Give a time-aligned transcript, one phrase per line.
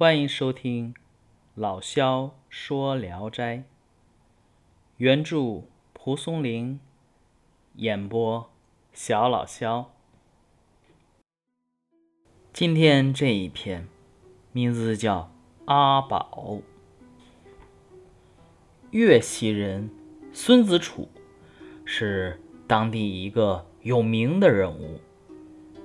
[0.00, 0.94] 欢迎收听
[1.54, 3.56] 老萧说《聊斋》，
[4.96, 6.80] 原著蒲松龄，
[7.74, 8.50] 演播
[8.94, 9.92] 小老萧。
[12.50, 13.86] 今天这一篇
[14.52, 15.30] 名字叫
[15.70, 16.30] 《阿宝》。
[18.92, 19.90] 岳西人
[20.32, 21.10] 孙子楚
[21.84, 24.98] 是当地一个有名的人物。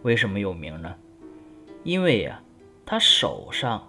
[0.00, 0.96] 为什么有名呢？
[1.84, 2.42] 因为呀，
[2.86, 3.86] 他手上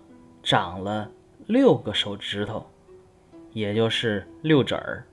[0.50, 1.12] 长了
[1.46, 2.66] 六个手指头，
[3.54, 5.06] 也就是六指儿。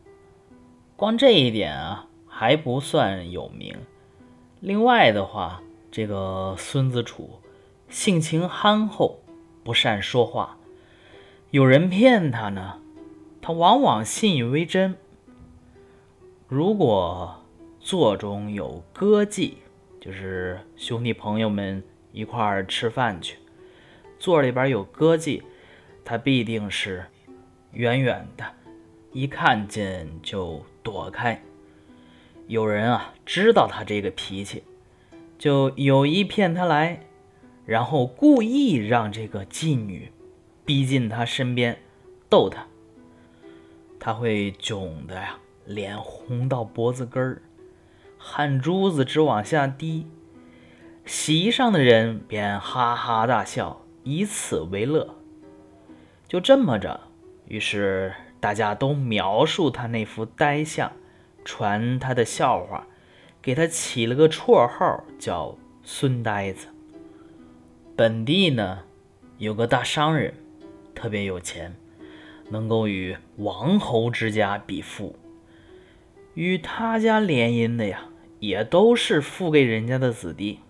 [0.96, 3.76] 光这一点啊还不算有名。
[4.60, 5.60] 另外的话，
[5.90, 7.38] 这个孙子楚
[7.90, 9.20] 性情憨厚，
[9.62, 10.56] 不善说话。
[11.50, 12.78] 有人骗他呢，
[13.42, 14.96] 他往往信以为真。
[16.48, 17.44] 如果
[17.78, 19.56] 座中有歌妓，
[20.00, 23.36] 就是兄弟朋友们一块儿吃饭去，
[24.26, 25.40] 座里边有歌妓，
[26.04, 27.04] 他必定是
[27.70, 28.44] 远远的，
[29.12, 31.40] 一看见就躲开。
[32.48, 34.64] 有人啊知道他这个脾气，
[35.38, 37.06] 就有意骗他来，
[37.64, 40.10] 然后故意让这个妓女
[40.64, 41.78] 逼近他身边，
[42.28, 42.66] 逗他。
[44.00, 47.42] 他会窘的呀，脸红到脖子根儿。
[48.18, 50.08] 汗珠子直往下滴，
[51.04, 55.16] 席上的人便哈哈大笑，以此为乐。
[56.28, 57.00] 就这么着，
[57.48, 60.92] 于是大家都描述他那副呆相，
[61.44, 62.86] 传他的笑话，
[63.42, 66.68] 给他起了个绰号，叫孙呆子。
[67.96, 68.84] 本地呢，
[69.38, 70.32] 有个大商人，
[70.94, 71.74] 特别有钱，
[72.48, 75.16] 能够与王侯之家比富，
[76.34, 78.04] 与他家联姻的呀。
[78.38, 80.60] 也都是富贵人家的子弟，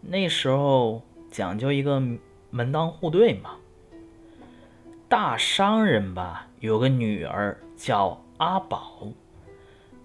[0.00, 2.02] 那时候讲究一个
[2.50, 3.56] 门当户对嘛。
[5.08, 9.08] 大商人吧，有个女儿叫阿宝，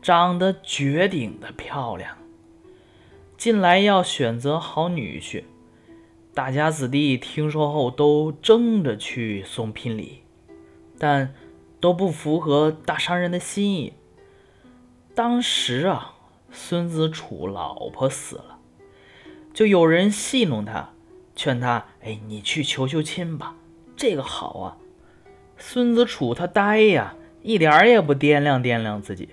[0.01, 2.17] 长得绝顶的漂亮。
[3.37, 5.43] 近来要选择好女婿，
[6.33, 10.23] 大家子弟听说后都争着去送聘礼，
[10.97, 11.33] 但
[11.79, 13.93] 都不符合大商人的心意。
[15.13, 16.13] 当时啊。
[16.57, 18.59] 孙子楚老婆死了，
[19.53, 20.93] 就有人戏弄他，
[21.35, 23.55] 劝他：“哎，你去求求亲吧，
[23.95, 24.77] 这个好啊。”
[25.57, 29.29] 孙子楚他呆呀，一点儿也不掂量掂量自己，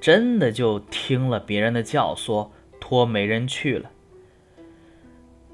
[0.00, 2.48] 真的就听了别人的教唆，
[2.80, 3.90] 托媒人去了。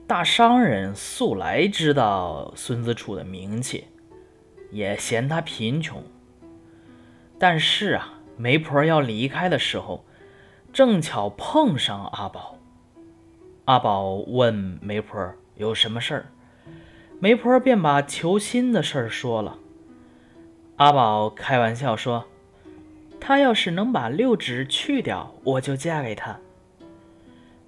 [0.06, 3.84] 大商人素来知道孙子楚的名气，
[4.70, 6.02] 也嫌他贫穷，
[7.38, 10.04] 但是啊，媒婆要离开的时候。
[10.72, 12.56] 正巧碰上阿宝，
[13.64, 16.26] 阿宝问媒婆有什么事儿，
[17.18, 19.58] 媒婆便把求亲的事儿说了。
[20.76, 22.24] 阿宝开玩笑说
[23.20, 26.40] ：“他要是能把六指去掉，我就嫁给他。”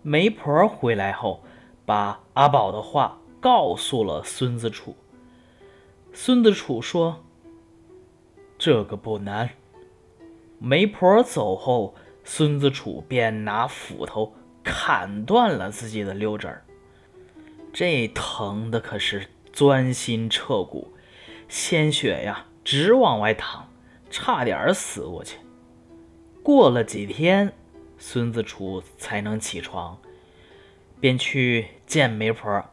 [0.00, 1.42] 媒婆回来后，
[1.84, 4.96] 把阿宝的话告诉了孙子楚。
[6.14, 7.22] 孙子楚说
[8.56, 9.50] ：“这个不难。”
[10.58, 11.94] 媒婆走后。
[12.24, 14.32] 孙子楚便拿斧头
[14.62, 16.62] 砍断了自己的六指儿，
[17.72, 20.92] 这疼的可是钻心彻骨，
[21.48, 23.68] 鲜血呀直往外淌，
[24.10, 25.38] 差点死过去。
[26.42, 27.52] 过了几天，
[27.98, 29.98] 孙子楚才能起床，
[31.00, 32.64] 便去见媒婆，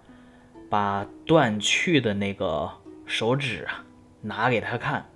[0.70, 2.72] 把断去的那个
[3.06, 3.86] 手指啊
[4.22, 5.10] 拿给他看。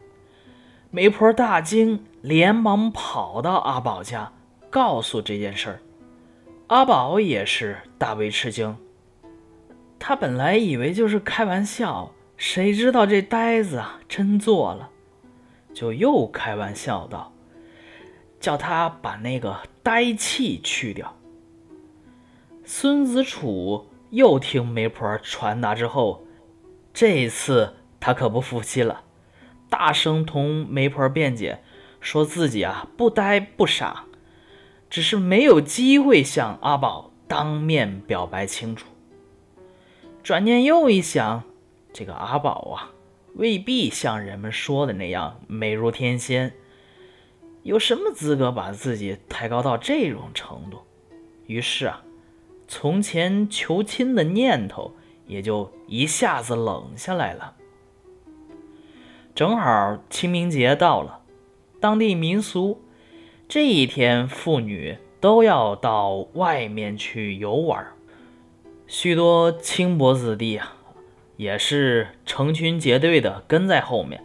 [0.90, 2.06] 媒婆大惊。
[2.24, 4.32] 连忙跑到阿宝家，
[4.70, 5.82] 告诉这件事儿。
[6.68, 8.78] 阿宝也是大为吃惊。
[10.06, 14.90] 他本来以为就是开玩笑，谁知道这呆子啊真做了，
[15.74, 17.32] 就又开玩笑道
[18.38, 21.16] ：“叫他把那个呆气去掉。”
[22.66, 26.26] 孙子楚又听媒婆传达之后，
[26.94, 29.06] 这一次他可不服气了，
[29.70, 31.64] 大声同媒婆辩解。
[32.02, 34.04] 说自己啊不呆不傻，
[34.90, 38.88] 只是没有机会向阿宝当面表白清楚。
[40.24, 41.44] 转念又一想，
[41.92, 42.94] 这个阿宝啊
[43.36, 46.54] 未必像人们说的那样美如天仙，
[47.64, 50.78] 有什么资格把自己抬高到这种程度？
[51.46, 52.02] 于是啊，
[52.70, 54.94] 从前求亲的念头
[55.28, 57.56] 也就一下子冷下来了。
[59.36, 61.20] 正好清明节到了。
[61.82, 62.82] 当地民俗，
[63.50, 67.86] 这一天妇女都要到外面去游玩。
[68.94, 70.76] 许多轻薄子弟啊，
[71.36, 74.24] 也是成群结队的跟在后面，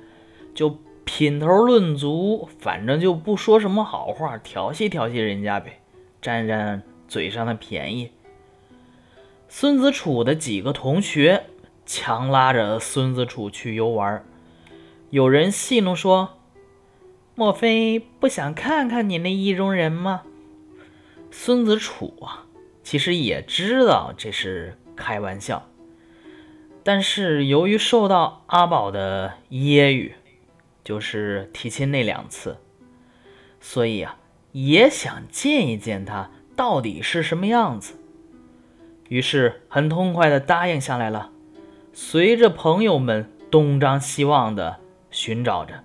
[0.54, 0.76] 就
[1.06, 5.80] 品头论足，反正就不说什么好话，调戏调戏人家呗，
[6.20, 8.10] 占占嘴上的便宜。
[9.48, 11.44] 孙子楚的几个同学
[11.86, 14.22] 强拉着孙子楚去游玩，
[15.08, 16.36] 有人戏弄说
[17.34, 20.24] ：“莫非不想看看你那意中人吗？”
[21.32, 22.44] 孙子楚啊，
[22.88, 25.68] 其实也知道这是开玩笑。
[26.82, 30.12] 但是由于受到阿宝的揶揄，
[30.82, 32.56] 就是提亲那两次，
[33.60, 34.16] 所以啊，
[34.52, 37.92] 也想见一见他到底是什么样子。
[39.10, 41.30] 于是很痛快的答应下来了，
[41.92, 44.78] 随着朋友们东张西望的
[45.10, 45.84] 寻找着，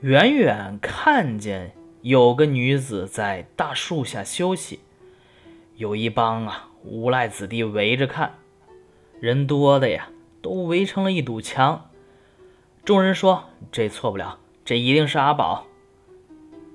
[0.00, 4.80] 远远看见有个女子在大树下休息，
[5.80, 8.34] 有一帮啊无赖子弟围着看。
[9.18, 10.10] 人多的呀，
[10.42, 11.88] 都围成了一堵墙。
[12.84, 15.66] 众人说：“这错不了，这一定是阿宝。”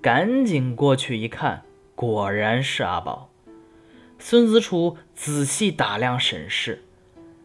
[0.02, 1.62] 赶紧过去一看，
[1.94, 3.30] 果然是阿宝。
[4.18, 6.84] 孙子楚仔细打量审视，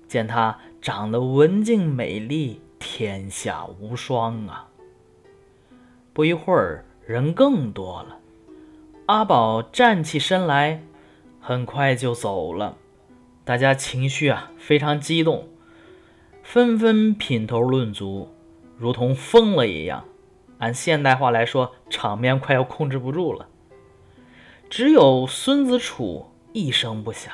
[0.08, 4.66] 见他长得文静美丽，天下无双啊！
[6.14, 8.18] 不一会儿，人更多了。
[9.04, 10.82] 阿宝站起身来，
[11.40, 12.76] 很快就走了。
[13.44, 15.48] 大家情绪啊非常激动，
[16.42, 18.28] 纷纷品头论足，
[18.76, 20.04] 如同疯了一样。
[20.58, 23.48] 按现代话来说，场面快要控制不住了。
[24.68, 27.32] 只有孙子楚一声不响。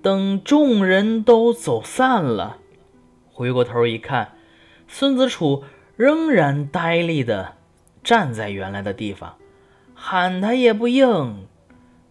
[0.00, 2.58] 等众人都走散了，
[3.32, 4.36] 回过头一看，
[4.86, 5.64] 孙子楚
[5.96, 7.56] 仍然呆立的
[8.04, 9.36] 站在原来的地方，
[9.92, 11.48] 喊他也不应，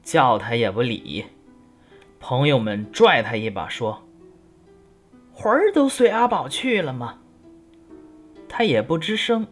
[0.08, 1.26] 叫他也不理。
[2.18, 4.08] 朋友们拽他一把，说
[5.36, 7.20] ：“魂儿都随阿宝去了吗？”
[8.48, 9.46] 他也不吱声。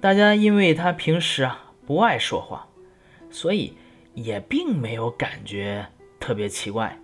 [0.00, 2.66] 大家因为他平时啊不爱说话，
[3.30, 3.74] 所以
[4.12, 5.86] 也并没有感觉
[6.18, 6.98] 特别奇怪，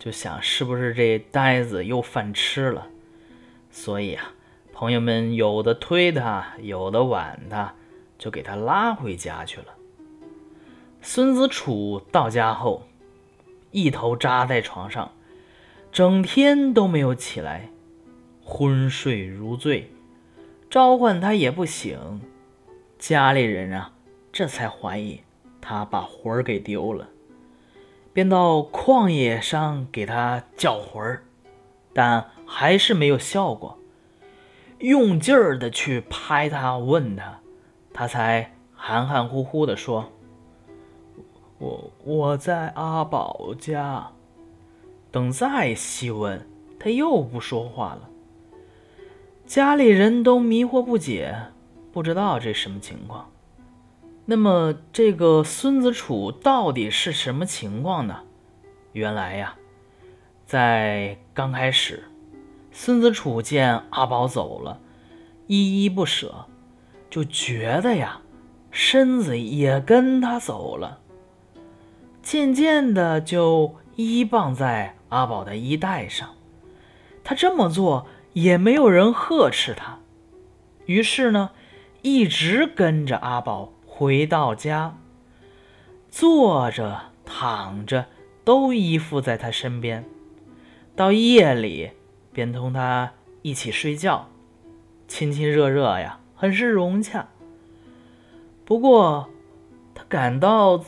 [0.00, 2.88] 就想是不是这呆子又犯痴了。
[3.70, 4.32] 所以啊，
[4.72, 7.72] 朋友们有的推他，有的挽他，
[8.18, 9.66] 就给他拉回家去了。
[11.02, 12.84] 孙子楚到家后。
[13.72, 15.12] 一头扎在床上，
[15.90, 17.70] 整天都没有起来，
[18.44, 19.90] 昏睡如醉，
[20.68, 22.20] 召唤他也不醒。
[22.98, 23.92] 家里人啊，
[24.30, 25.20] 这才怀疑
[25.60, 27.08] 他把魂儿给丢了，
[28.12, 31.22] 便到旷野上给他叫魂儿，
[31.94, 33.78] 但还是没有效果。
[34.80, 37.40] 用劲儿的去拍他，问他，
[37.94, 40.12] 他才含含糊糊的说。
[41.62, 44.10] 我我在阿宝家，
[45.12, 46.44] 等再细问，
[46.76, 48.10] 他又不说话了。
[49.46, 51.36] 家里人都迷惑不解，
[51.92, 53.30] 不知道这什么情况。
[54.24, 58.24] 那么这个孙子楚到底是什么情况呢？
[58.92, 59.54] 原来呀，
[60.44, 62.02] 在刚开始，
[62.72, 64.80] 孙子楚见阿宝走了，
[65.46, 66.46] 依依不舍，
[67.08, 68.20] 就觉得呀，
[68.72, 70.98] 身子也跟他走了。
[72.22, 76.30] 渐渐的就依傍在阿宝的衣带上，
[77.24, 79.98] 他这么做也没有人呵斥他，
[80.86, 81.50] 于是呢，
[82.00, 84.96] 一直跟着阿宝回到家，
[86.08, 88.06] 坐着躺着
[88.44, 90.04] 都依附在他身边，
[90.94, 91.90] 到夜里
[92.32, 94.28] 便同他一起睡觉，
[95.08, 97.28] 亲亲热热呀，很是融洽。
[98.64, 99.28] 不过
[99.92, 100.84] 他感到。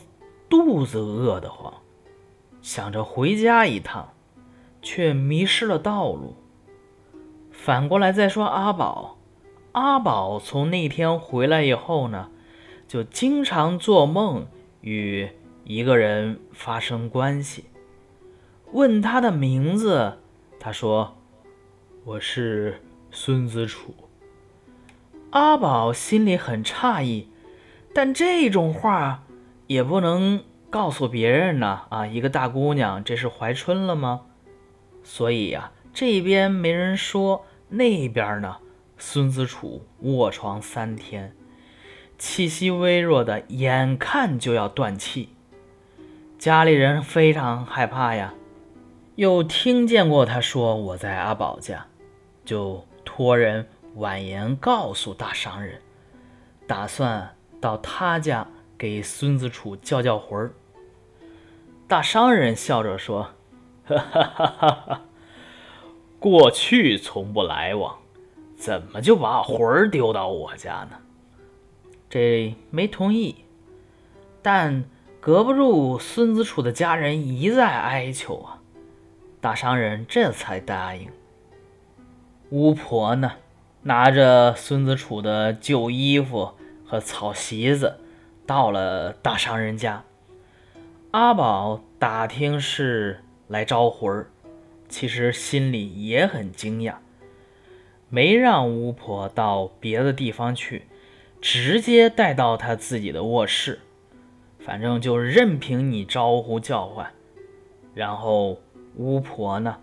[0.49, 1.75] 肚子饿得慌，
[2.63, 4.13] 想着回家一趟，
[4.81, 6.37] 却迷失了道路。
[7.51, 9.17] 反过来再说阿宝，
[9.73, 12.31] 阿宝从那天回来以后呢，
[12.87, 14.47] 就经常做梦
[14.83, 15.29] 与
[15.65, 17.65] 一个人发生关系。
[18.73, 20.19] 问他的名字，
[20.61, 21.17] 他说
[22.05, 23.95] ：“我是孙子楚。”
[25.31, 27.29] 阿宝心里很诧异，
[27.93, 29.24] 但这种话。
[29.67, 32.07] 也不能告诉别人呢啊！
[32.07, 34.23] 一个大姑娘，这是怀春了吗？
[35.03, 38.57] 所以呀，这边没人说，那边呢，
[38.99, 41.35] 孙子楚卧床三天，
[42.19, 45.31] 气息微弱的，眼看就要断气。
[46.39, 48.35] 家里人非常害怕呀，
[49.15, 51.87] 又听见过他说我在阿宝家，
[52.45, 55.81] 就托人婉言告诉大商人，
[56.67, 58.47] 打算到他家。
[58.79, 60.53] 给孙子楚叫叫魂儿。
[61.87, 63.31] 大商人笑着说
[63.85, 65.03] ：“哈哈哈哈哈，
[66.19, 67.99] 过去从不来往，
[68.57, 70.99] 怎么就把魂儿丢到我家呢？
[72.09, 73.37] 这没同意，
[74.41, 74.85] 但
[75.21, 78.63] 隔不住孙子楚的家人一再哀求啊，
[79.41, 81.11] 大商人这才答应。
[82.51, 83.33] 巫婆呢，
[83.83, 86.53] 拿着孙子楚的旧衣服
[86.87, 87.99] 和草席子，
[88.47, 90.05] 到了大商人家。
[91.13, 94.31] 阿宝打听是来招魂儿，
[94.89, 96.95] 其实心里也很惊讶，
[98.09, 100.87] 没让巫婆到别的地方去。
[101.41, 103.81] 直接带到他自己的卧室，
[104.61, 107.11] 反正就任凭你招呼叫唤。
[107.93, 108.59] 然后
[108.97, 109.77] 巫婆呢，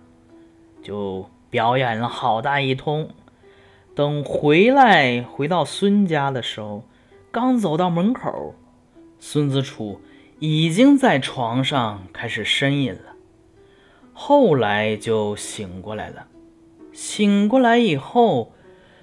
[0.81, 3.11] 就表演了好大一通。
[3.93, 6.83] 等回来回到孙家的时候，
[7.31, 8.55] 刚走到门口，
[9.19, 10.01] 孙子楚
[10.39, 13.15] 已经在床上开始呻吟了。
[14.13, 16.27] 后来就醒过来了。
[16.91, 18.51] 醒过来以后，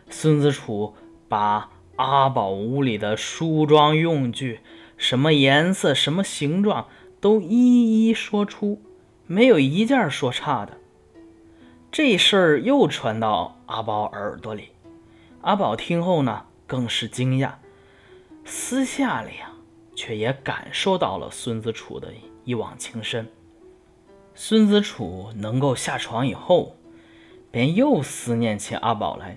[0.08, 0.94] 孙子楚
[1.28, 1.70] 把。
[1.96, 4.60] 阿宝屋里的梳妆用具，
[4.96, 6.86] 什么颜色、什么形状，
[7.20, 8.80] 都一一说出，
[9.26, 10.74] 没有一件说差的。
[11.90, 14.68] 这事儿又传到阿宝耳朵里，
[15.40, 17.54] 阿宝听后呢，更是惊讶。
[18.48, 19.52] 私下里啊，
[19.94, 22.14] 却也感受到了孙子楚的
[22.44, 23.28] 一往情深。
[24.34, 26.74] 孙子楚能够下床以后，
[27.50, 29.36] 便又思念起阿宝来。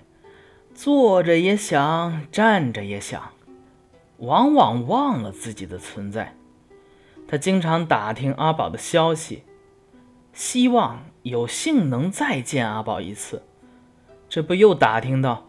[0.73, 3.33] 坐着也想，站着也想，
[4.19, 6.37] 往往忘了自己的存在。
[7.27, 9.43] 他经常打听阿宝的消息，
[10.31, 13.43] 希望有幸能再见阿宝一次。
[14.29, 15.45] 这不又打听到，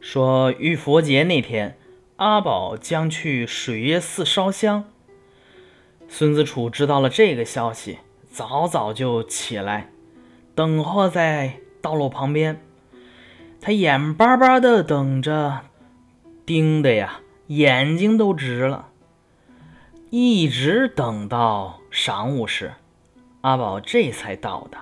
[0.00, 1.76] 说浴佛节那天，
[2.22, 4.84] 阿宝将去水月寺烧香。
[6.08, 7.98] 孙子楚知道了这个消息，
[8.30, 9.90] 早早就起来，
[10.54, 12.62] 等候在道路旁边。
[13.60, 15.62] 他眼巴巴的等着，
[16.46, 18.90] 盯的呀，眼睛都直了。
[20.10, 22.74] 一直等到晌午时，
[23.40, 24.78] 阿宝这才到的。